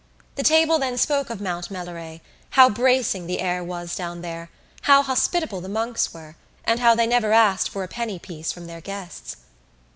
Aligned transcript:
The 0.33 0.41
table 0.41 0.79
then 0.79 0.97
spoke 0.97 1.29
of 1.29 1.39
Mount 1.39 1.69
Melleray, 1.69 2.21
how 2.57 2.71
bracing 2.71 3.27
the 3.27 3.39
air 3.39 3.63
was 3.63 3.95
down 3.95 4.23
there, 4.23 4.49
how 4.81 5.03
hospitable 5.03 5.61
the 5.61 5.69
monks 5.69 6.11
were 6.11 6.35
and 6.65 6.79
how 6.79 6.95
they 6.95 7.05
never 7.05 7.33
asked 7.33 7.69
for 7.69 7.83
a 7.83 7.87
penny 7.87 8.17
piece 8.17 8.51
from 8.51 8.65
their 8.65 8.81
guests. 8.81 9.35